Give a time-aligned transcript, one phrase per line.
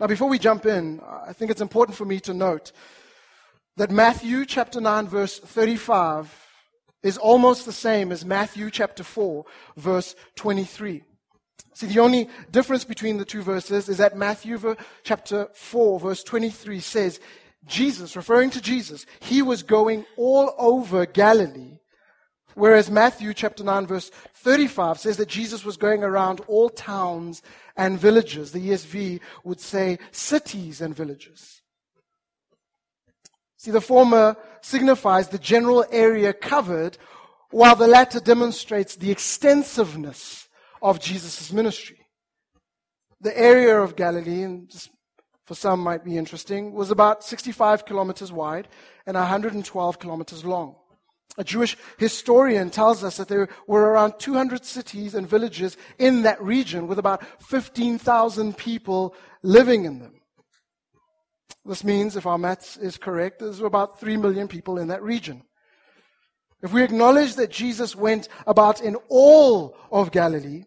[0.00, 2.72] Now, before we jump in, I think it's important for me to note
[3.76, 6.34] that Matthew chapter 9, verse 35
[7.02, 9.44] is almost the same as Matthew chapter 4,
[9.76, 11.02] verse 23.
[11.74, 14.74] See, the only difference between the two verses is that Matthew
[15.04, 17.20] chapter 4, verse 23 says,
[17.66, 21.76] Jesus, referring to Jesus, he was going all over Galilee,
[22.54, 27.42] whereas Matthew chapter 9, verse 35 says that Jesus was going around all towns
[27.76, 28.52] and villages.
[28.52, 31.62] The ESV would say cities and villages.
[33.56, 36.96] See, the former signifies the general area covered,
[37.50, 40.48] while the latter demonstrates the extensiveness
[40.80, 41.98] of Jesus' ministry.
[43.20, 44.72] The area of Galilee, and
[45.44, 48.68] for some might be interesting, was about 65 kilometers wide
[49.06, 50.76] and 112 kilometers long.
[51.38, 56.42] A Jewish historian tells us that there were around 200 cities and villages in that
[56.42, 60.20] region with about 15,000 people living in them.
[61.64, 65.42] This means, if our maths is correct, there's about 3 million people in that region.
[66.62, 70.64] If we acknowledge that Jesus went about in all of Galilee,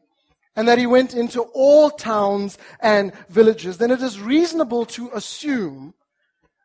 [0.56, 5.94] and that he went into all towns and villages, then it is reasonable to assume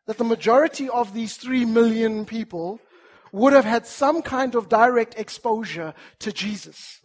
[0.05, 2.79] that the majority of these 3 million people
[3.31, 6.99] would have had some kind of direct exposure to Jesus.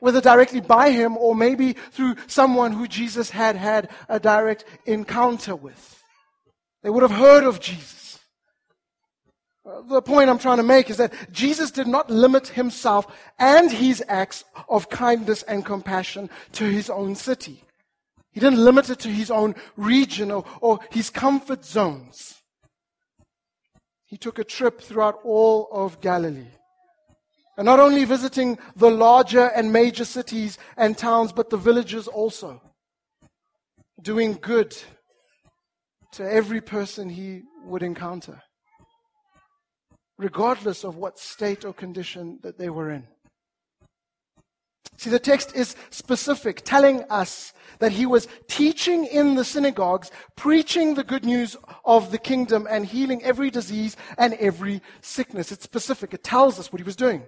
[0.00, 5.56] Whether directly by him or maybe through someone who Jesus had had a direct encounter
[5.56, 6.02] with.
[6.82, 8.20] They would have heard of Jesus.
[9.88, 13.06] The point I'm trying to make is that Jesus did not limit himself
[13.38, 17.64] and his acts of kindness and compassion to his own city.
[18.32, 22.37] He didn't limit it to his own region or, or his comfort zones.
[24.08, 26.52] He took a trip throughout all of Galilee.
[27.58, 32.62] And not only visiting the larger and major cities and towns, but the villages also.
[34.00, 34.74] Doing good
[36.12, 38.42] to every person he would encounter,
[40.16, 43.06] regardless of what state or condition that they were in.
[44.98, 50.94] See, the text is specific, telling us that he was teaching in the synagogues, preaching
[50.94, 55.52] the good news of the kingdom, and healing every disease and every sickness.
[55.52, 56.12] It's specific.
[56.12, 57.22] It tells us what he was doing.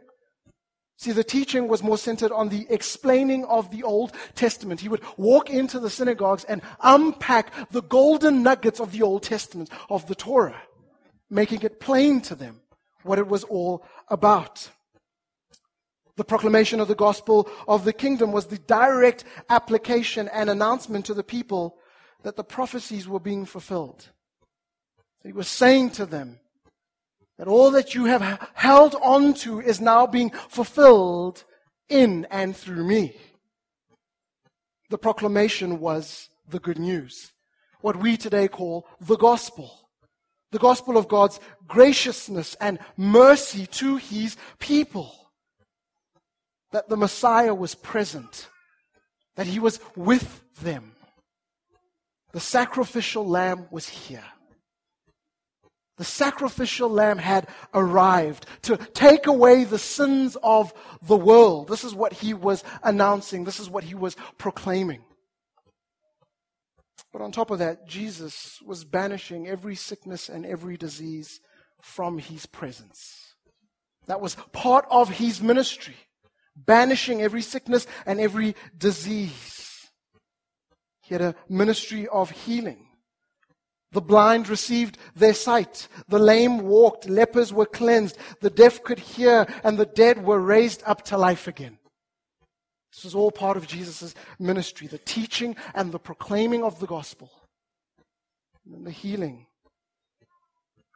[0.97, 4.81] See, the teaching was more centered on the explaining of the Old Testament.
[4.81, 9.71] He would walk into the synagogues and unpack the golden nuggets of the Old Testament,
[9.89, 10.61] of the Torah,
[11.31, 12.63] making it plain to them
[13.05, 14.71] what it was all about.
[16.21, 21.15] The proclamation of the gospel of the kingdom was the direct application and announcement to
[21.15, 21.79] the people
[22.25, 24.11] that the prophecies were being fulfilled.
[25.25, 26.39] He was saying to them,
[27.39, 31.43] that all that you have held on to is now being fulfilled
[31.89, 33.17] in and through me.
[34.91, 37.33] The proclamation was the good news.
[37.81, 39.89] What we today call the gospel.
[40.53, 45.15] The gospel of God's graciousness and mercy to his people.
[46.73, 48.49] That the Messiah was present.
[49.37, 50.93] That he was with them.
[52.33, 54.25] The sacrificial lamb was here.
[55.99, 60.73] The sacrificial lamb had arrived to take away the sins of
[61.03, 61.69] the world.
[61.69, 63.45] This is what he was announcing.
[63.45, 65.03] This is what he was proclaiming.
[67.13, 71.41] But on top of that, Jesus was banishing every sickness and every disease
[71.83, 73.35] from his presence.
[74.07, 75.97] That was part of his ministry,
[76.57, 79.91] banishing every sickness and every disease.
[81.03, 82.87] He had a ministry of healing.
[83.93, 85.89] The blind received their sight.
[86.09, 87.09] The lame walked.
[87.09, 88.17] Lepers were cleansed.
[88.41, 91.79] The deaf could hear and the dead were raised up to life again.
[92.93, 97.31] This was all part of Jesus' ministry, the teaching and the proclaiming of the gospel.
[98.73, 99.47] And the healing.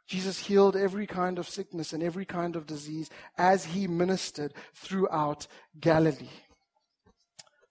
[0.07, 5.47] Jesus healed every kind of sickness and every kind of disease as he ministered throughout
[5.79, 6.29] Galilee.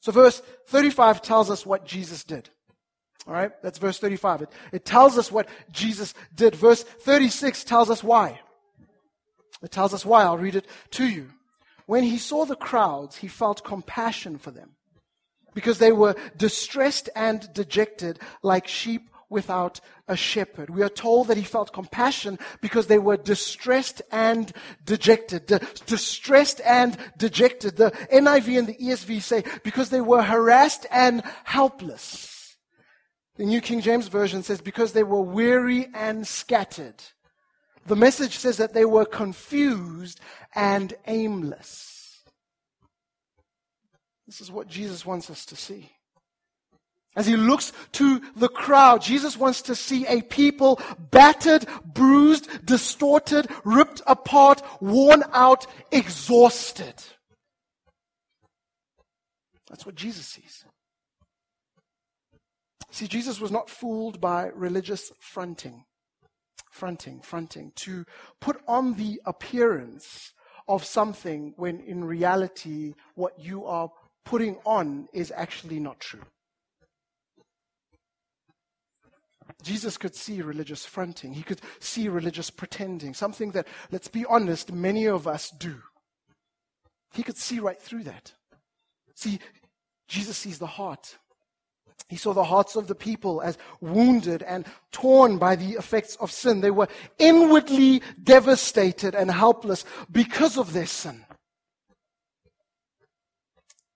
[0.01, 2.51] So verse 35 tells us what Jesus did.
[3.27, 4.43] All right, that's verse 35.
[4.43, 6.55] It, it tells us what Jesus did.
[6.55, 8.41] Verse 36 tells us why.
[9.63, 10.25] It tells us why.
[10.25, 11.31] I'll read it to you.
[11.87, 14.73] When he saw the crowds, he felt compassion for them
[15.55, 20.71] because they were distressed and dejected like sheep without a shepherd.
[20.71, 24.53] We are told that he felt compassion because they were distressed and
[24.85, 25.47] dejected.
[25.87, 27.77] distressed and dejected.
[27.77, 32.57] The NIV and the ESV say because they were harassed and helpless.
[33.37, 37.03] The New King James Version says, because they were weary and scattered.
[37.87, 40.21] The message says that they were confused
[40.55, 42.23] and aimless.
[44.27, 45.91] This is what Jesus wants us to see.
[47.17, 50.81] As he looks to the crowd, Jesus wants to see a people
[51.11, 56.95] battered, bruised, distorted, ripped apart, worn out, exhausted.
[59.69, 60.65] That's what Jesus sees.
[62.91, 65.85] See, Jesus was not fooled by religious fronting.
[66.71, 67.73] Fronting, fronting.
[67.77, 68.05] To
[68.41, 70.33] put on the appearance
[70.67, 73.91] of something when in reality what you are
[74.25, 76.23] putting on is actually not true.
[79.63, 81.33] Jesus could see religious fronting.
[81.33, 85.77] He could see religious pretending, something that, let's be honest, many of us do.
[87.13, 88.33] He could see right through that.
[89.15, 89.39] See,
[90.09, 91.17] Jesus sees the heart.
[92.09, 96.31] He saw the hearts of the people as wounded and torn by the effects of
[96.31, 96.61] sin.
[96.61, 101.25] They were inwardly devastated and helpless because of their sin.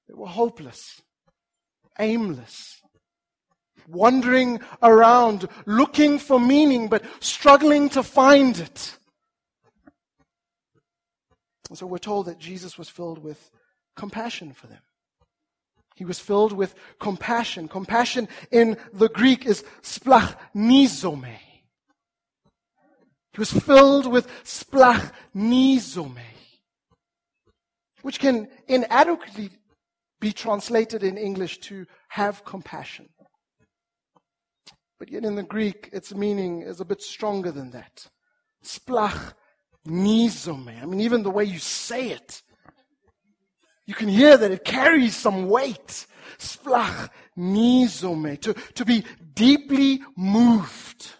[0.09, 1.03] They were hopeless,
[1.99, 2.78] aimless,
[3.89, 8.99] wandering around looking for meaning but struggling to find it.
[11.69, 13.51] And so we're told that Jesus was filled with
[13.97, 14.81] compassion for them.
[15.97, 17.67] He was filled with compassion.
[17.67, 21.37] Compassion in the Greek is splachnizome.
[23.33, 26.19] He was filled with splachnizome,
[28.03, 29.51] which can inadequately
[30.21, 33.09] be translated in English to have compassion.
[34.99, 38.09] But yet in the Greek, its meaning is a bit stronger than that.
[38.63, 39.35] Splach
[39.87, 40.83] nizome.
[40.83, 42.43] I mean, even the way you say it
[43.89, 46.07] you can hear that it carries some weight.
[46.37, 47.09] Splach
[47.39, 48.39] nizome.
[48.43, 49.03] To, to be
[49.33, 51.15] deeply moved.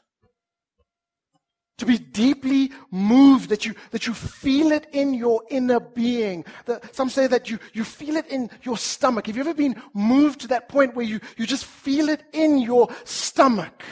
[1.79, 6.45] To be deeply moved, that you, that you feel it in your inner being.
[6.65, 9.27] The, some say that you, you feel it in your stomach.
[9.27, 12.59] Have you ever been moved to that point where you, you just feel it in
[12.59, 13.83] your stomach?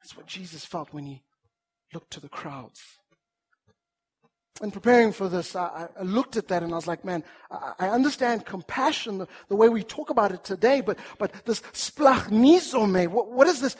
[0.00, 1.22] That's what Jesus felt when he
[1.94, 2.98] looked to the crowds
[4.60, 7.72] in preparing for this, I, I, looked at that and I was like, man, I,
[7.80, 13.08] I understand compassion, the, the, way we talk about it today, but, but this splachnizome,
[13.08, 13.76] what, what does this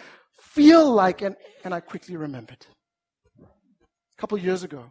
[0.54, 1.22] feel like?
[1.22, 2.66] And, and I quickly remembered.
[3.40, 4.84] A couple years ago,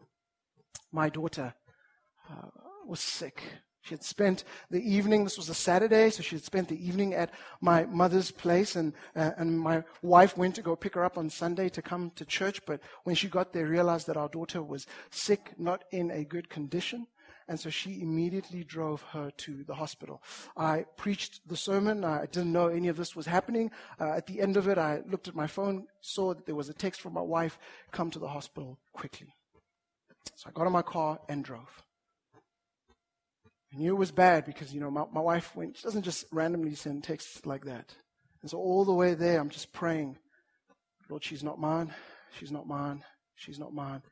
[0.92, 1.54] my daughter
[2.30, 2.48] uh,
[2.88, 3.44] was sick.
[3.84, 7.16] She had spent the evening, this was a Saturday, so she had spent the evening
[7.16, 7.31] at
[7.62, 11.31] my mother's place, and, uh, and my wife went to go pick her up on
[11.31, 12.62] Sunday to come to church.
[12.68, 16.48] But when she got there, realized that our daughter was sick, not in a good
[16.48, 17.08] condition.
[17.51, 20.24] And so she immediately drove her to the hospital.
[20.56, 22.06] I preached the sermon.
[22.06, 23.71] I didn't know any of this was happening.
[24.00, 26.69] Uh, at the end of it, I looked at my phone, saw that there was
[26.69, 27.59] a text from my wife
[27.92, 29.36] come to the hospital quickly.
[30.36, 31.83] So I got in my car and drove.
[33.74, 36.24] I knew it was bad because, you know, my, my wife went, she doesn't just
[36.31, 37.94] randomly send texts like that.
[38.42, 40.18] And so all the way there, I'm just praying,
[41.09, 41.94] Lord, she's not mine.
[42.39, 43.03] She's not mine.
[43.36, 44.03] She's not mine.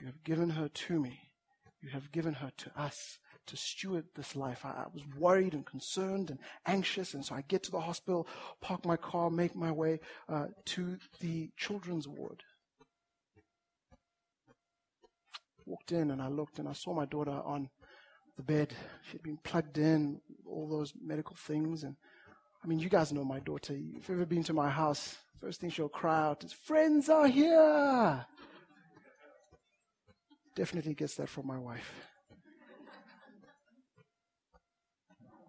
[0.00, 1.29] You have given her to me.
[1.82, 4.64] You have given her to us to steward this life.
[4.64, 8.28] I, I, was worried and concerned and anxious, and so I get to the hospital,
[8.60, 12.42] park my car, make my way uh, to the children's ward.
[15.66, 17.70] Walked in and I looked and I saw my daughter on
[18.36, 18.74] the bed.
[19.10, 21.84] She'd been plugged in, all those medical things.
[21.84, 21.96] And
[22.62, 23.74] I mean, you guys know my daughter.
[23.74, 27.28] If you've ever been to my house, first thing she'll cry out is, Friends are
[27.28, 28.26] here.
[30.54, 32.08] Definitely gets that from my wife.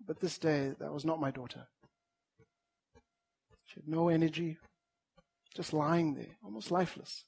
[0.06, 1.68] But this day, that was not my daughter.
[3.66, 4.58] She had no energy,
[5.56, 7.24] just lying there, almost lifeless.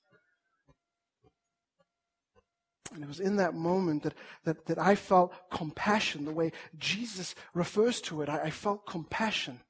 [2.93, 4.13] And it was in that moment that,
[4.43, 8.29] that, that I felt compassion, the way Jesus refers to it.
[8.29, 9.61] I, I felt compassion.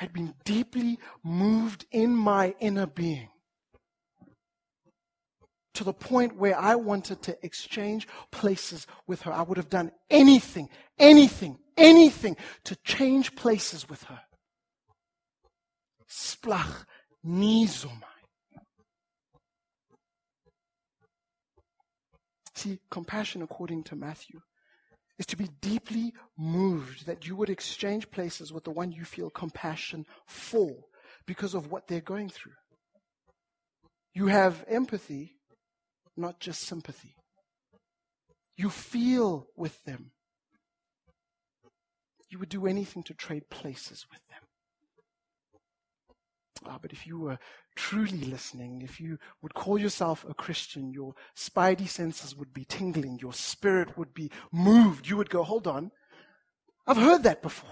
[0.00, 3.28] I'd been deeply moved in my inner being
[5.74, 9.32] to the point where I wanted to exchange places with her.
[9.32, 14.20] I would have done anything, anything, anything to change places with her.
[16.08, 16.86] Splach
[17.26, 18.02] nizoma.
[22.54, 24.40] See, compassion, according to Matthew,
[25.18, 29.28] is to be deeply moved that you would exchange places with the one you feel
[29.28, 30.70] compassion for
[31.26, 32.52] because of what they're going through.
[34.12, 35.33] You have empathy,
[36.16, 37.16] not just sympathy.
[38.56, 40.12] You feel with them.
[42.30, 44.38] You would do anything to trade places with them.
[46.66, 47.38] Ah, but if you were
[47.76, 53.18] truly listening, if you would call yourself a Christian, your spidey senses would be tingling,
[53.20, 55.08] your spirit would be moved.
[55.08, 55.90] You would go, hold on,
[56.86, 57.70] I've heard that before.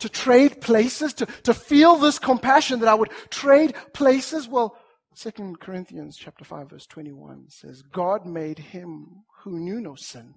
[0.00, 4.46] To trade places, to, to feel this compassion that I would trade places.
[4.46, 4.77] Well,
[5.18, 10.34] 2 Corinthians chapter 5 verse 21 says, God made him who knew no sin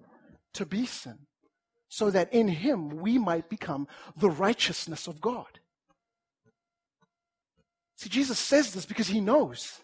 [0.53, 1.19] to be sin,
[1.87, 5.59] so that in him we might become the righteousness of God.
[7.97, 9.81] See, Jesus says this because he knows.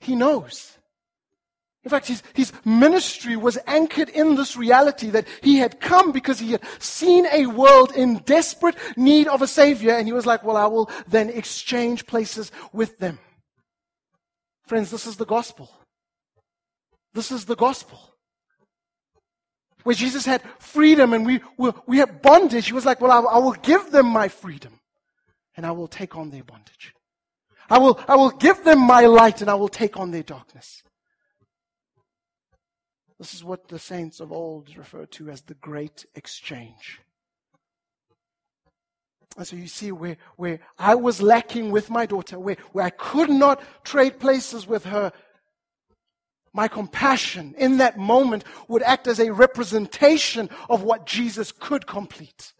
[0.00, 0.76] He knows.
[1.84, 6.40] In fact, his, his ministry was anchored in this reality that he had come because
[6.40, 10.42] he had seen a world in desperate need of a savior, and he was like,
[10.42, 13.20] Well, I will then exchange places with them.
[14.70, 15.68] Friends, this is the gospel.
[17.12, 17.98] This is the gospel.
[19.82, 23.34] Where Jesus had freedom and we, we, we had bondage, he was like, Well, I,
[23.34, 24.78] I will give them my freedom
[25.56, 26.94] and I will take on their bondage.
[27.68, 30.84] I will, I will give them my light and I will take on their darkness.
[33.18, 37.00] This is what the saints of old referred to as the great exchange.
[39.36, 42.90] And so you see where, where I was lacking with my daughter, where, where I
[42.90, 45.12] could not trade places with her,
[46.52, 52.52] my compassion in that moment would act as a representation of what Jesus could complete.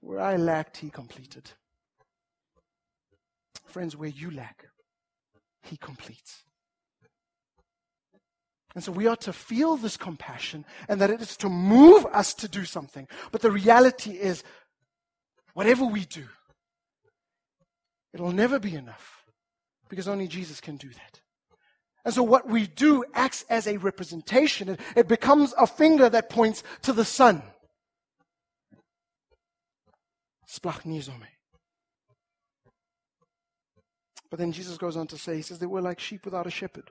[0.00, 1.52] Where I lacked, he completed.
[3.66, 4.66] Friends, where you lack,
[5.62, 6.42] He completes.
[8.74, 12.34] And so we are to feel this compassion and that it is to move us
[12.34, 13.08] to do something.
[13.32, 14.44] But the reality is,
[15.54, 16.26] whatever we do,
[18.12, 19.24] it'll never be enough
[19.88, 21.20] because only Jesus can do that.
[22.04, 24.70] And so what we do acts as a representation.
[24.70, 27.42] It, it becomes a finger that points to the sun.
[34.30, 36.50] But then Jesus goes on to say, He says, they were like sheep without a
[36.50, 36.90] shepherd.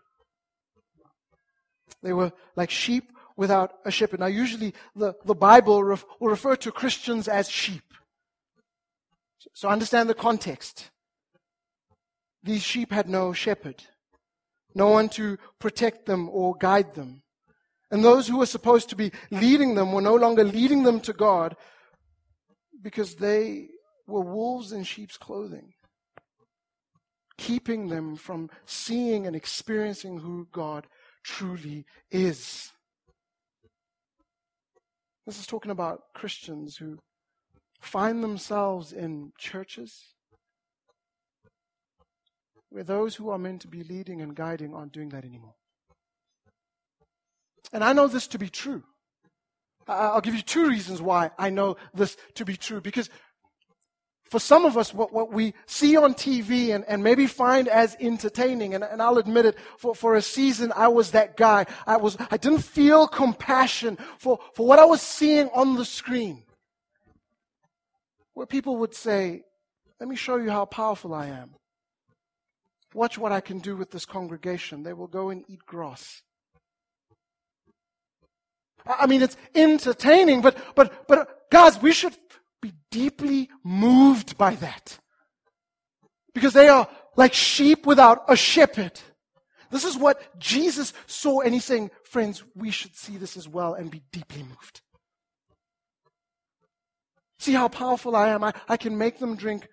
[2.01, 4.19] They were like sheep without a shepherd.
[4.19, 7.83] Now, usually the, the Bible ref, will refer to Christians as sheep.
[9.53, 10.89] So understand the context.
[12.43, 13.83] These sheep had no shepherd,
[14.73, 17.21] no one to protect them or guide them.
[17.91, 21.13] And those who were supposed to be leading them were no longer leading them to
[21.13, 21.55] God
[22.81, 23.69] because they
[24.07, 25.73] were wolves in sheep's clothing
[27.39, 30.85] keeping them from seeing and experiencing who God
[31.23, 32.71] truly is.
[35.25, 36.99] This is talking about Christians who
[37.81, 40.15] find themselves in churches
[42.69, 45.55] where those who are meant to be leading and guiding aren't doing that anymore.
[47.71, 48.83] And I know this to be true.
[49.87, 52.79] I'll give you two reasons why I know this to be true.
[52.79, 53.09] Because
[54.29, 57.97] for some of us, what, what we see on TV and, and maybe find as
[57.99, 61.65] entertaining, and, and I'll admit it, for, for a season, I was that guy.
[61.87, 66.43] I, was, I didn't feel compassion for, for what I was seeing on the screen.
[68.35, 69.43] Where people would say,
[69.99, 71.55] Let me show you how powerful I am.
[72.93, 74.83] Watch what I can do with this congregation.
[74.83, 76.21] They will go and eat grass.
[78.85, 82.15] I mean, it's entertaining, but, but, but guys, we should
[82.61, 84.99] be deeply moved by that.
[86.33, 88.99] Because they are like sheep without a shepherd.
[89.71, 93.73] This is what Jesus saw, and he's saying, friends, we should see this as well
[93.73, 94.81] and be deeply moved.
[97.37, 98.43] See how powerful I am.
[98.43, 99.67] I, I can make them drink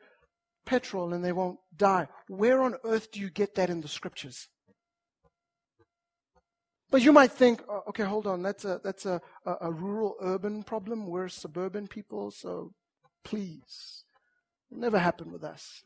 [0.66, 2.08] petrol and they won't die.
[2.28, 4.48] Where on earth do you get that in the scriptures?
[6.90, 10.16] But you might think, oh, okay, hold on, that's a that's a, a, a rural
[10.20, 11.06] urban problem.
[11.06, 12.72] We're suburban people, so
[13.24, 14.04] please.
[14.70, 15.82] It'll never happen with us.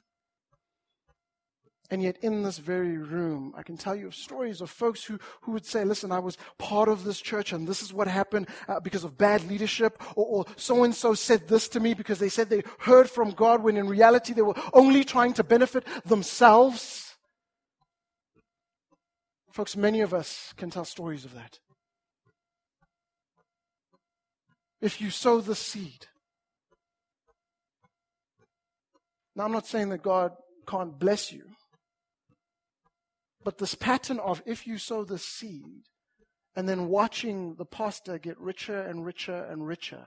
[1.92, 5.18] And yet, in this very room, I can tell you of stories of folks who,
[5.40, 8.48] who would say, Listen, I was part of this church, and this is what happened
[8.68, 12.28] uh, because of bad leadership, or so and so said this to me because they
[12.28, 17.09] said they heard from God when in reality they were only trying to benefit themselves.
[19.60, 21.58] Folks, many of us can tell stories of that.
[24.80, 26.06] If you sow the seed,
[29.36, 30.32] now I'm not saying that God
[30.66, 31.42] can't bless you,
[33.44, 35.82] but this pattern of if you sow the seed
[36.56, 40.06] and then watching the pastor get richer and richer and richer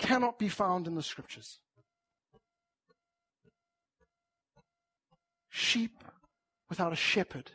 [0.00, 1.60] cannot be found in the scriptures.
[5.48, 6.02] Sheep
[6.68, 7.52] without a shepherd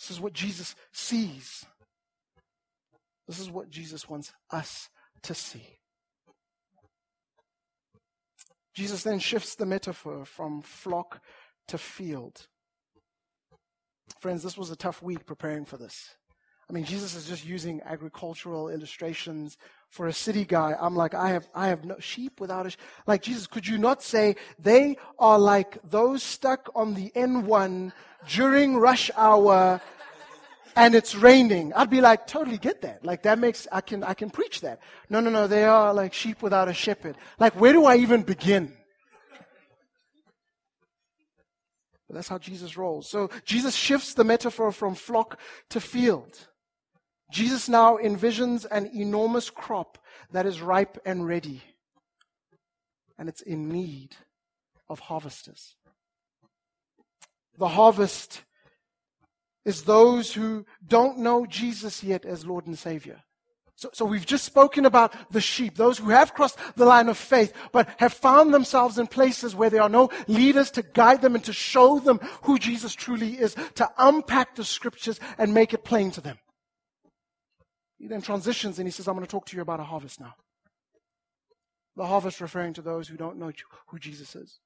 [0.00, 1.66] this is what Jesus sees.
[3.28, 4.88] This is what Jesus wants us
[5.22, 5.78] to see.
[8.74, 11.20] Jesus then shifts the metaphor from flock
[11.68, 12.46] to field.
[14.20, 16.16] Friends, this was a tough week preparing for this.
[16.68, 19.56] I mean, Jesus is just using agricultural illustrations
[19.90, 20.76] for a city guy.
[20.80, 22.76] I'm like, I have, I have no sheep without a, sh-.
[23.06, 27.92] like Jesus, could you not say they are like those stuck on the N1
[28.28, 29.80] during rush hour
[30.76, 31.72] and it's raining?
[31.74, 33.04] I'd be like, totally get that.
[33.04, 34.80] Like that makes, I can, I can preach that.
[35.10, 37.16] No, no, no, they are like sheep without a shepherd.
[37.40, 38.72] Like, where do I even begin?
[42.06, 43.08] But that's how Jesus rolls.
[43.08, 46.48] So Jesus shifts the metaphor from flock to field.
[47.30, 49.98] Jesus now envisions an enormous crop
[50.32, 51.62] that is ripe and ready,
[53.18, 54.16] and it's in need
[54.88, 55.76] of harvesters.
[57.58, 58.42] The harvest
[59.64, 63.20] is those who don't know Jesus yet as Lord and Savior.
[63.76, 67.16] So, so, we've just spoken about the sheep, those who have crossed the line of
[67.16, 71.34] faith, but have found themselves in places where there are no leaders to guide them
[71.34, 75.82] and to show them who Jesus truly is, to unpack the scriptures and make it
[75.82, 76.38] plain to them.
[78.00, 80.20] He then transitions and he says, I'm going to talk to you about a harvest
[80.20, 80.34] now.
[81.96, 83.52] The harvest referring to those who don't know
[83.88, 84.58] who Jesus is.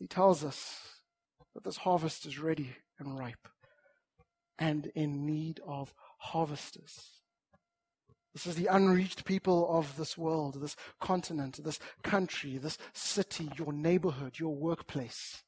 [0.00, 0.78] He tells us
[1.54, 3.48] that this harvest is ready and ripe
[4.58, 7.20] and in need of harvesters.
[8.32, 13.72] This is the unreached people of this world, this continent, this country, this city, your
[13.72, 15.44] neighborhood, your workplace.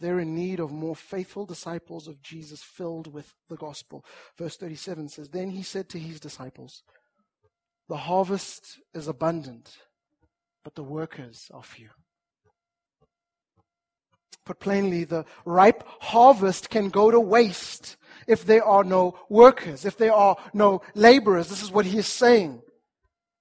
[0.00, 4.04] They're in need of more faithful disciples of Jesus filled with the gospel.
[4.36, 6.82] Verse 37 says, Then he said to his disciples,
[7.88, 9.76] The harvest is abundant,
[10.64, 11.88] but the workers are few.
[14.44, 17.96] Put plainly, the ripe harvest can go to waste
[18.28, 21.48] if there are no workers, if there are no laborers.
[21.48, 22.62] This is what he is saying.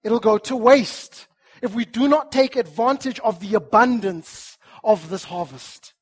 [0.03, 1.27] It'll go to waste
[1.61, 5.94] if we do not take advantage of the abundance of this harvest.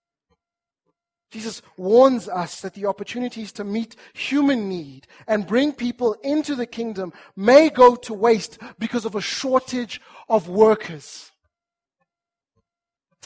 [1.33, 6.67] Jesus warns us that the opportunities to meet human need and bring people into the
[6.67, 11.31] kingdom may go to waste because of a shortage of workers.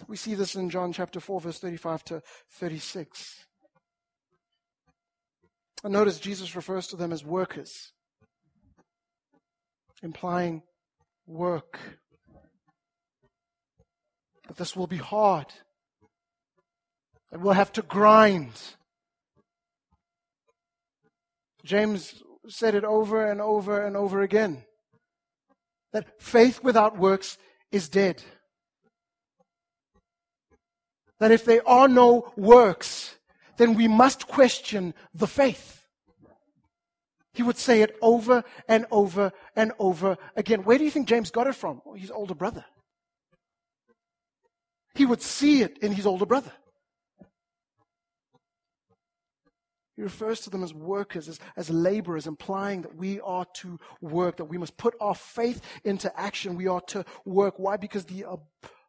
[0.08, 3.46] We see this in John chapter 4, verse 35 to 36.
[5.84, 7.91] And notice Jesus refers to them as workers,
[10.02, 10.63] implying
[11.26, 11.78] work.
[14.48, 15.48] But this will be hard
[17.38, 18.50] that we'll have to grind.
[21.63, 24.63] James said it over and over and over again
[25.93, 27.38] that faith without works
[27.71, 28.23] is dead.
[31.19, 33.15] That if there are no works,
[33.58, 35.86] then we must question the faith.
[37.34, 40.63] He would say it over and over and over again.
[40.63, 41.84] Where do you think James got it from?
[41.86, 42.65] Well, his older brother.
[44.95, 46.52] He would see it in his older brother.
[49.97, 54.38] He refers to them as workers, as, as laborers, implying that we are to work,
[54.38, 56.55] that we must put our faith into action.
[56.55, 57.55] We are to work.
[57.57, 57.77] Why?
[57.77, 58.36] Because the uh,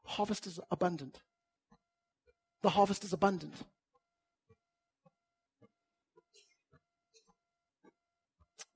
[0.05, 1.23] harvest is abundant.
[2.63, 3.55] The harvest is abundant.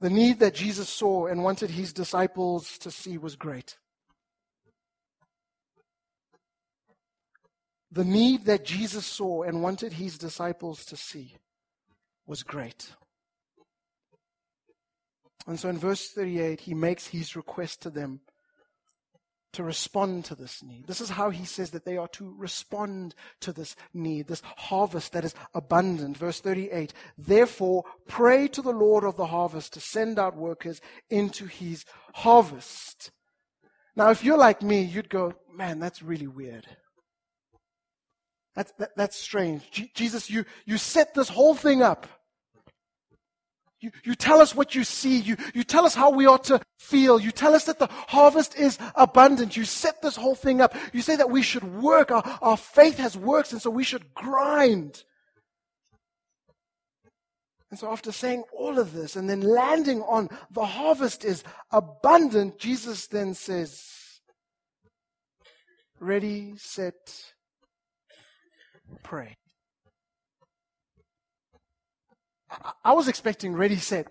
[0.00, 3.76] The need that Jesus saw and wanted his disciples to see was great.
[7.90, 11.34] The need that Jesus saw and wanted his disciples to see
[12.26, 12.92] was great.
[15.46, 18.20] And so in verse 38, he makes his request to them
[19.52, 20.86] to respond to this need.
[20.86, 25.12] This is how he says that they are to respond to this need, this harvest
[25.12, 26.16] that is abundant.
[26.16, 30.80] Verse 38 Therefore, pray to the Lord of the harvest to send out workers
[31.10, 33.10] into his harvest.
[33.94, 36.66] Now, if you're like me, you'd go, man, that's really weird.
[38.54, 39.92] That's, that, that's strange.
[39.94, 42.06] Jesus, you, you set this whole thing up.
[43.80, 45.18] You, you tell us what you see.
[45.18, 47.18] You, you tell us how we ought to feel.
[47.18, 49.56] You tell us that the harvest is abundant.
[49.56, 50.74] You set this whole thing up.
[50.92, 52.12] You say that we should work.
[52.12, 55.02] Our, our faith has works, and so we should grind.
[57.72, 62.58] And so, after saying all of this and then landing on the harvest is abundant,
[62.58, 64.20] Jesus then says,
[65.98, 67.31] Ready, set,
[69.02, 69.36] pray.
[72.84, 74.08] I was expecting ready, set.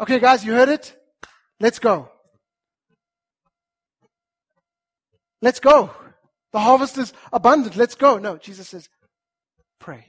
[0.00, 0.96] Okay, guys, you heard it?
[1.60, 2.10] Let's go.
[5.42, 5.90] Let's go.
[6.52, 7.76] The harvest is abundant.
[7.76, 8.18] Let's go.
[8.18, 8.88] No, Jesus says,
[9.78, 10.06] pray.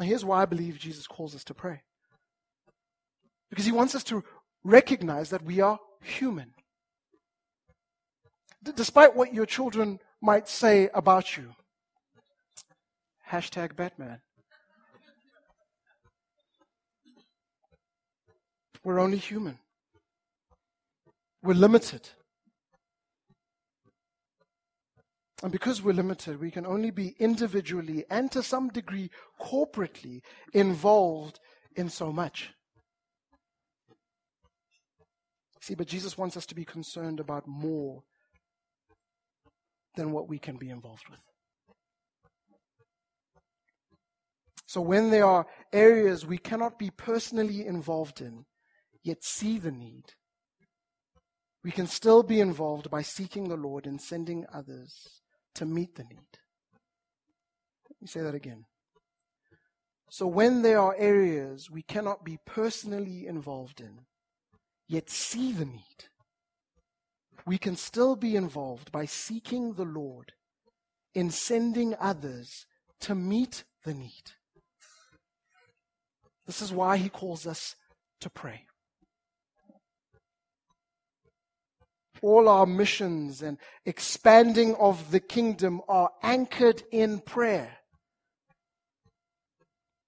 [0.00, 1.82] Here's why I believe Jesus calls us to pray.
[3.50, 4.24] Because he wants us to
[4.64, 6.52] recognize that we are human.
[8.62, 11.54] D- despite what your children might say about you.
[13.30, 14.20] Hashtag Batman.
[18.84, 19.58] We're only human.
[21.42, 22.08] We're limited.
[25.42, 31.40] And because we're limited, we can only be individually and to some degree corporately involved
[31.74, 32.50] in so much.
[35.60, 38.04] See, but Jesus wants us to be concerned about more
[39.96, 41.20] than what we can be involved with.
[44.66, 48.44] So when there are areas we cannot be personally involved in,
[49.02, 50.04] yet see the need,
[51.64, 55.22] we can still be involved by seeking the Lord and sending others
[55.54, 56.28] to meet the need.
[57.90, 58.64] Let me say that again.
[60.10, 64.00] So when there are areas we cannot be personally involved in,
[64.88, 66.08] yet see the need,
[67.46, 70.32] we can still be involved by seeking the Lord
[71.14, 72.66] in sending others
[73.00, 74.32] to meet the need.
[76.46, 77.76] This is why he calls us
[78.20, 78.66] to pray.
[82.22, 87.70] all our missions and expanding of the kingdom are anchored in prayer.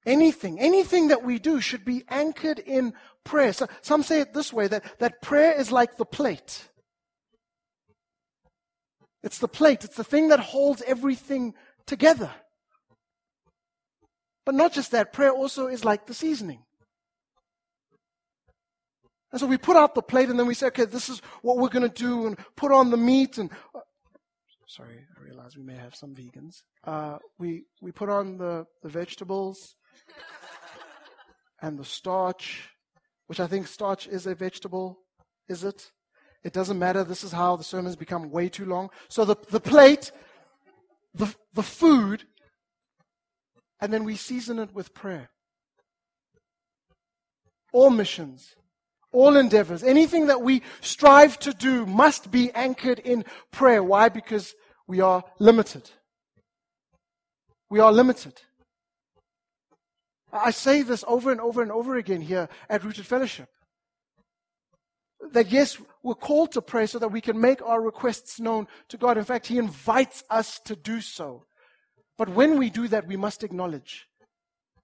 [0.07, 3.53] Anything, anything that we do should be anchored in prayer.
[3.53, 6.69] So some say it this way that, that prayer is like the plate.
[9.23, 11.55] It's the plate, it's the thing that holds everything
[11.87, 12.31] together.
[14.47, 16.65] But not just that, prayer also is like the seasoning.
[19.31, 21.59] And so we put out the plate and then we say, okay, this is what
[21.59, 23.81] we're going to do and put on the meat and, uh,
[24.67, 26.63] sorry, I realize we may have some vegans.
[26.85, 29.77] Uh, we, we put on the, the vegetables
[31.61, 32.71] and the starch,
[33.27, 35.01] which I think starch is a vegetable.
[35.49, 35.91] Is it?
[36.45, 37.05] It doesn't matter.
[37.05, 38.91] This is how the sermons become way too long.
[39.09, 40.13] So the, the plate,
[41.15, 42.25] the, the food,
[43.81, 45.31] and then we season it with prayer.
[47.73, 48.55] All missions
[49.13, 53.83] all endeavors, anything that we strive to do must be anchored in prayer.
[53.83, 54.09] Why?
[54.09, 54.55] Because
[54.87, 55.91] we are limited.
[57.71, 58.41] We are limited.
[60.33, 63.49] I say this over and over and over again here at Rooted Fellowship.
[65.33, 68.97] That yes, we're called to pray so that we can make our requests known to
[68.97, 69.19] God.
[69.19, 71.45] In fact, He invites us to do so.
[72.17, 74.09] But when we do that, we must acknowledge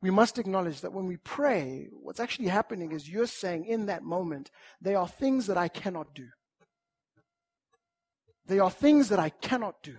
[0.05, 4.03] we must acknowledge that when we pray, what's actually happening is you're saying in that
[4.03, 6.29] moment, there are things that I cannot do.
[8.45, 9.97] There are things that I cannot do.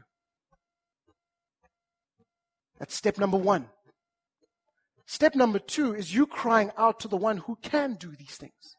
[2.78, 3.68] That's step number one.
[5.08, 8.75] Step number two is you crying out to the one who can do these things.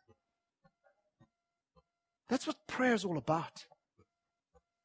[2.29, 3.67] That's what prayer is all about.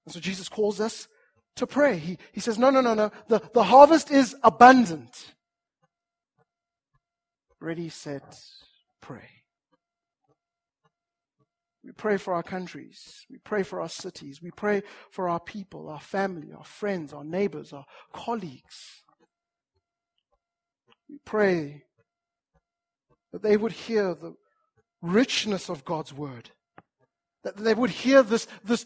[0.06, 1.08] And so Jesus calls us
[1.56, 1.98] to pray.
[1.98, 3.12] He, he says, No, no, no, no.
[3.28, 5.34] The, the harvest is abundant.
[7.60, 8.40] Ready, set,
[9.02, 9.30] pray.
[11.84, 13.26] We pray for our countries.
[13.30, 14.40] We pray for our cities.
[14.42, 19.04] We pray for our people, our family, our friends, our neighbors, our colleagues.
[21.10, 21.84] We pray
[23.32, 24.36] that they would hear the
[25.02, 26.52] richness of God's word.
[27.44, 28.86] That they would hear this, this,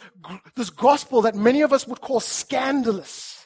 [0.55, 3.45] this gospel that many of us would call scandalous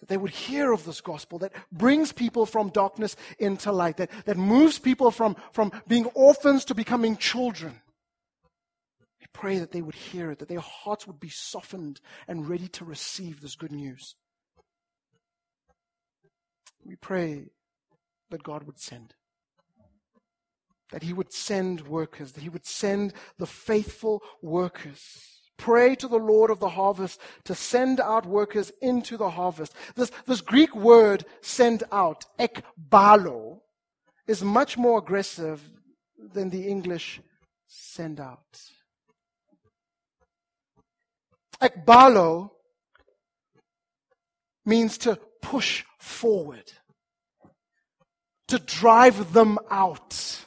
[0.00, 4.10] that they would hear of this gospel that brings people from darkness into light, that,
[4.24, 7.80] that moves people from, from being orphans to becoming children.
[9.20, 12.68] We pray that they would hear it, that their hearts would be softened and ready
[12.68, 14.16] to receive this good news.
[16.82, 17.50] We pray
[18.30, 19.14] that God would send.
[20.92, 26.16] That He would send workers, that He would send the faithful workers Pray to the
[26.16, 29.74] Lord of the harvest to send out workers into the harvest.
[29.94, 33.60] This, this Greek word send out, ekbalo,
[34.26, 35.62] is much more aggressive
[36.32, 37.20] than the English
[37.66, 38.62] send out.
[41.62, 42.52] Ekbalo
[44.64, 46.72] means to push forward,
[48.48, 50.46] to drive them out.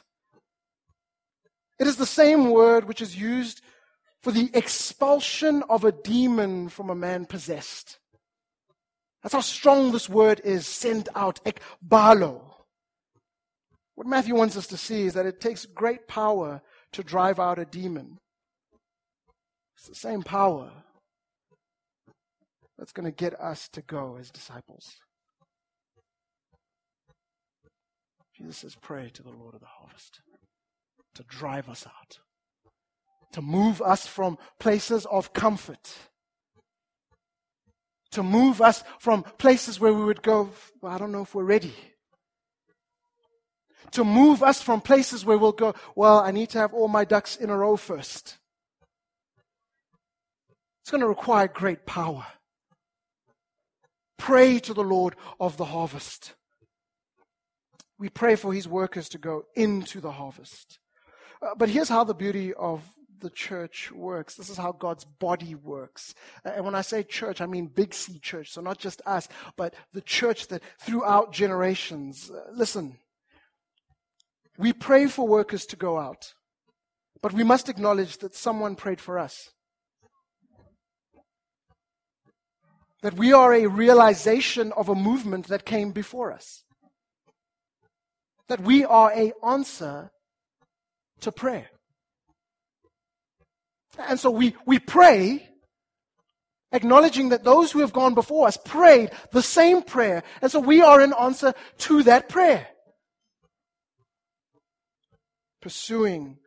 [1.78, 3.60] It is the same word which is used
[4.22, 7.98] for the expulsion of a demon from a man possessed.
[9.22, 12.42] That's how strong this word is, send out, ekbalo.
[13.94, 17.58] What Matthew wants us to see is that it takes great power to drive out
[17.58, 18.18] a demon.
[19.76, 20.70] It's the same power
[22.78, 24.96] that's going to get us to go as disciples.
[28.36, 30.20] Jesus says, Pray to the Lord of the harvest
[31.14, 32.18] to drive us out
[33.32, 35.96] to move us from places of comfort
[38.14, 40.48] to move us from places where we would go,
[40.80, 41.74] well, I don't know if we're ready.
[43.90, 47.04] To move us from places where we'll go, well, I need to have all my
[47.04, 48.38] ducks in a row first.
[50.82, 52.24] It's going to require great power.
[54.16, 56.34] Pray to the Lord of the harvest.
[57.98, 60.78] We pray for his workers to go into the harvest.
[61.44, 62.82] Uh, but here's how the beauty of
[63.20, 64.34] the church works.
[64.34, 66.14] This is how God's body works.
[66.44, 68.50] And when I say church, I mean big C church.
[68.52, 72.30] So not just us, but the church that throughout generations.
[72.30, 72.98] Uh, listen,
[74.56, 76.34] we pray for workers to go out,
[77.20, 79.50] but we must acknowledge that someone prayed for us.
[83.02, 86.64] That we are a realization of a movement that came before us.
[88.48, 90.10] That we are a answer
[91.20, 91.70] to prayer.
[93.98, 95.48] And so we, we pray,
[96.72, 100.22] acknowledging that those who have gone before us prayed the same prayer.
[100.42, 102.66] And so we are an answer to that prayer.
[105.60, 106.38] Pursuing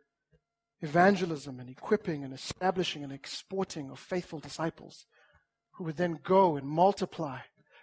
[0.80, 5.06] evangelism and equipping and establishing and exporting of faithful disciples
[5.72, 7.38] who would then go and multiply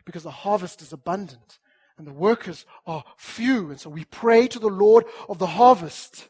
[0.05, 1.59] because the harvest is abundant
[1.97, 3.69] and the workers are few.
[3.69, 6.29] And so we pray to the Lord of the harvest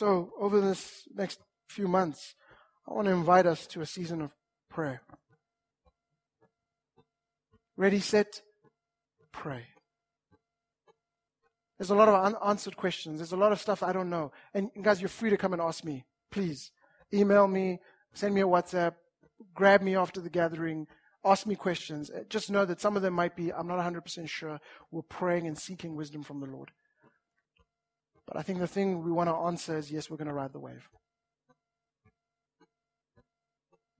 [0.00, 2.34] So, over this next few months,
[2.88, 4.30] I want to invite us to a season of
[4.70, 5.02] prayer.
[7.76, 8.40] Ready, set,
[9.30, 9.66] pray.
[11.76, 13.18] There's a lot of unanswered questions.
[13.18, 14.32] There's a lot of stuff I don't know.
[14.54, 16.06] And guys, you're free to come and ask me.
[16.30, 16.72] Please.
[17.12, 17.78] Email me,
[18.14, 18.94] send me a WhatsApp,
[19.52, 20.86] grab me after the gathering,
[21.26, 22.10] ask me questions.
[22.30, 24.60] Just know that some of them might be, I'm not 100% sure.
[24.90, 26.70] We're praying and seeking wisdom from the Lord.
[28.30, 30.52] But I think the thing we want to answer is yes, we're going to ride
[30.52, 30.88] the wave.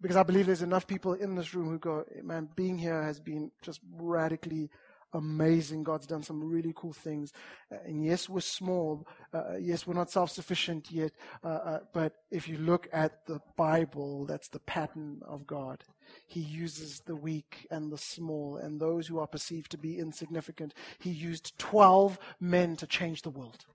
[0.00, 3.18] Because I believe there's enough people in this room who go, man, being here has
[3.18, 4.70] been just radically
[5.12, 5.82] amazing.
[5.82, 7.32] God's done some really cool things.
[7.72, 9.04] Uh, and yes, we're small.
[9.34, 11.10] Uh, yes, we're not self sufficient yet.
[11.42, 15.82] Uh, uh, but if you look at the Bible, that's the pattern of God.
[16.28, 20.72] He uses the weak and the small and those who are perceived to be insignificant.
[21.00, 23.66] He used 12 men to change the world.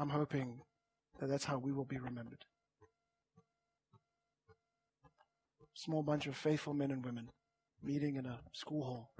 [0.00, 0.62] I'm hoping
[1.18, 2.46] that that's how we will be remembered.
[5.74, 7.28] Small bunch of faithful men and women
[7.82, 9.10] meeting in a school hall.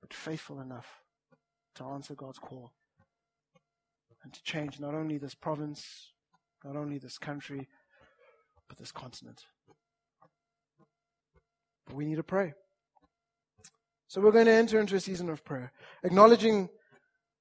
[0.00, 0.86] But faithful enough
[1.74, 2.72] to answer God's call
[4.24, 6.12] and to change not only this province,
[6.64, 7.68] not only this country,
[8.66, 9.44] but this continent.
[11.86, 12.54] But we need to pray.
[14.08, 15.72] So we're going to enter into a season of prayer,
[16.02, 16.70] acknowledging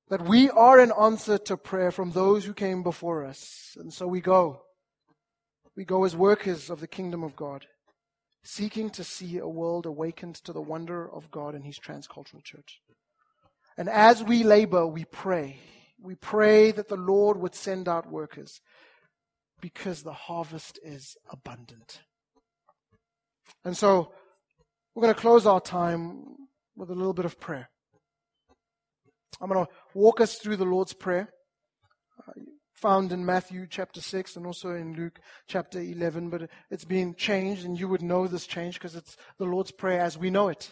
[0.10, 3.76] that we are an answer to prayer from those who came before us.
[3.80, 4.62] And so we go.
[5.76, 7.66] We go as workers of the kingdom of God,
[8.44, 12.82] seeking to see a world awakened to the wonder of God and His transcultural church.
[13.78, 15.58] And as we labor, we pray.
[16.02, 18.62] We pray that the Lord would send out workers
[19.60, 22.02] because the harvest is abundant.
[23.64, 24.12] And so
[24.94, 26.24] we're going to close our time
[26.76, 27.70] with a little bit of prayer.
[29.42, 31.30] I'm going to walk us through the Lord's Prayer,
[32.28, 32.32] uh,
[32.74, 37.66] found in Matthew chapter 6 and also in Luke chapter 11, but it's been changed,
[37.66, 40.72] and you would know this change because it's the Lord's Prayer as we know it.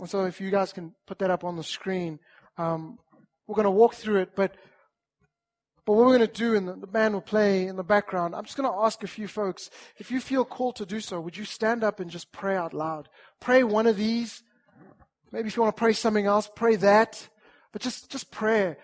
[0.00, 2.18] And so, if you guys can put that up on the screen,
[2.56, 2.98] um,
[3.46, 4.56] we're going to walk through it, but
[5.84, 8.36] but what we're going to do, and the, the band will play in the background,
[8.36, 11.20] I'm just going to ask a few folks, if you feel called to do so,
[11.20, 13.08] would you stand up and just pray out loud?
[13.40, 14.44] Pray one of these
[15.32, 17.28] Maybe if you want to pray something else, pray that.
[17.72, 18.76] But just, just pray.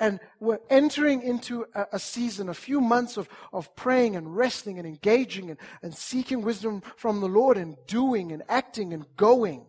[0.00, 4.86] And we're entering into a season, a few months of, of praying and resting and
[4.86, 9.64] engaging and, and seeking wisdom from the Lord and doing and acting and going.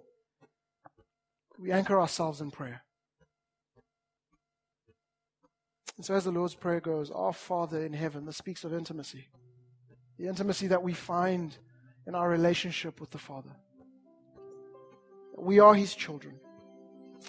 [1.59, 2.83] We anchor ourselves in prayer.
[5.97, 9.27] And so, as the Lord's Prayer goes, Our Father in heaven, this speaks of intimacy.
[10.17, 11.55] The intimacy that we find
[12.07, 13.51] in our relationship with the Father.
[15.37, 16.35] We are his children.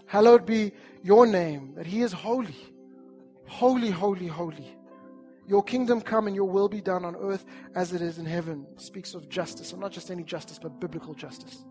[0.06, 2.56] Hallowed be your name, that he is holy.
[3.46, 4.76] Holy, holy, holy.
[5.46, 8.66] Your kingdom come and your will be done on earth as it is in heaven.
[8.76, 11.64] Speaks of justice, and not just any justice, but biblical justice.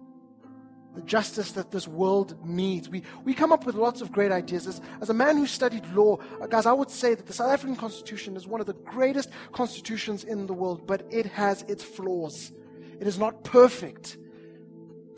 [0.93, 2.89] The justice that this world needs.
[2.89, 4.67] We, we come up with lots of great ideas.
[4.67, 7.49] As, as a man who studied law, uh, guys, I would say that the South
[7.49, 11.83] African Constitution is one of the greatest constitutions in the world, but it has its
[11.83, 12.51] flaws.
[12.99, 14.17] It is not perfect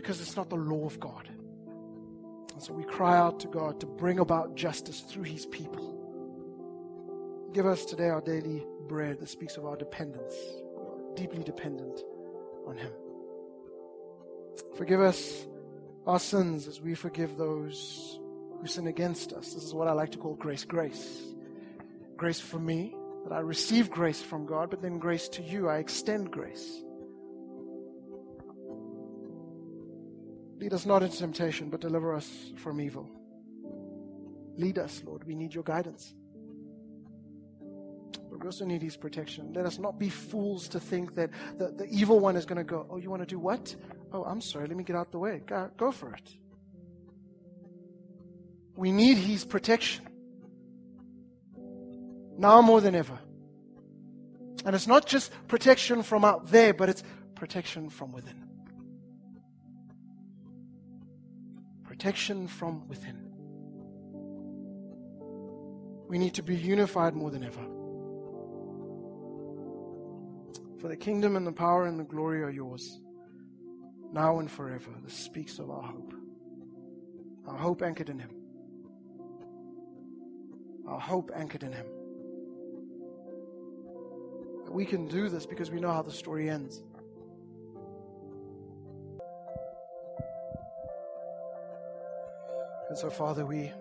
[0.03, 1.29] because it's not the law of God.
[2.51, 5.93] And so we cry out to God to bring about justice through his people.
[7.53, 10.35] Give us today our daily bread that speaks of our dependence,
[11.15, 12.01] deeply dependent
[12.67, 12.91] on Him.
[14.75, 15.45] Forgive us
[16.05, 18.19] our sins as we forgive those
[18.59, 19.53] who sin against us.
[19.53, 21.21] This is what I like to call grace grace.
[22.17, 25.77] Grace for me, that I receive grace from God, but then grace to you, I
[25.77, 26.83] extend grace.
[30.57, 33.09] Lead us not into temptation, but deliver us from evil.
[34.55, 35.23] Lead us, Lord.
[35.25, 36.13] We need your guidance.
[38.29, 39.51] But we also need his protection.
[39.53, 42.63] Let us not be fools to think that the, the evil one is going to
[42.63, 43.75] go, Oh, you want to do what?
[44.11, 44.67] Oh, I'm sorry.
[44.67, 45.41] Let me get out the way.
[45.45, 46.29] Go, go for it.
[48.75, 50.07] We need his protection.
[52.37, 53.19] Now more than ever.
[54.65, 57.03] And it's not just protection from out there, but it's
[57.35, 58.52] protection from within.
[61.93, 63.15] Protection from within.
[66.09, 67.63] We need to be unified more than ever.
[70.81, 72.99] For the kingdom and the power and the glory are yours,
[74.11, 74.89] now and forever.
[75.03, 76.15] This speaks of our hope.
[77.45, 78.31] Our hope anchored in Him.
[80.87, 81.85] Our hope anchored in Him.
[84.67, 86.81] We can do this because we know how the story ends.
[92.93, 93.71] And so, Father, we,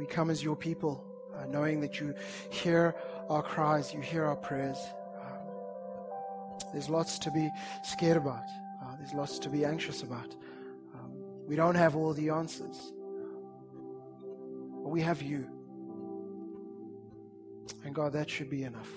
[0.00, 1.04] we come as your people,
[1.36, 2.12] uh, knowing that you
[2.50, 2.96] hear
[3.28, 4.78] our cries, you hear our prayers.
[5.22, 7.48] Um, there's lots to be
[7.84, 8.42] scared about,
[8.82, 10.34] uh, there's lots to be anxious about.
[10.92, 11.12] Um,
[11.46, 12.92] we don't have all the answers,
[14.82, 15.46] but we have you.
[17.84, 18.90] And God, that should be enough.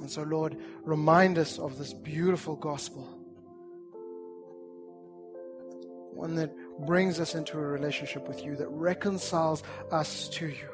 [0.00, 3.21] And so, Lord, remind us of this beautiful gospel.
[6.12, 6.50] One that
[6.86, 10.68] brings us into a relationship with you, that reconciles us to you.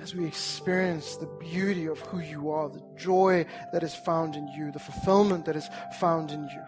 [0.00, 4.46] As we experience the beauty of who you are, the joy that is found in
[4.48, 6.62] you, the fulfillment that is found in you,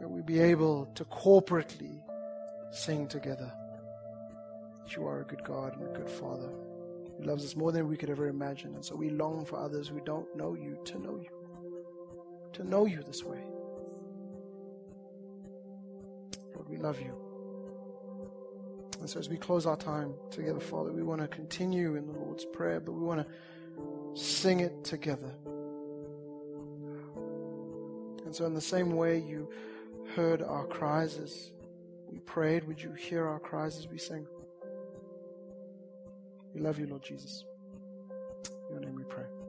[0.00, 2.02] may we be able to corporately
[2.70, 3.52] sing together
[4.82, 6.48] that you are a good God and a good Father
[7.18, 8.74] who loves us more than we could ever imagine.
[8.74, 11.30] And so we long for others who don't know you to know you,
[12.54, 13.42] to know you this way.
[16.54, 17.14] Lord, we love you.
[19.00, 22.12] And so as we close our time together, Father, we want to continue in the
[22.12, 25.32] Lord's Prayer, but we want to sing it together.
[28.24, 29.50] And so, in the same way you
[30.14, 31.50] heard our cries as
[32.10, 34.26] we prayed, would you hear our cries as we sing?
[36.54, 37.44] We love you, Lord Jesus.
[38.70, 39.41] In your name we pray.